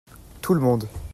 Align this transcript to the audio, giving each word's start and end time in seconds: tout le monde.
tout 0.41 0.55
le 0.55 0.61
monde. 0.61 0.87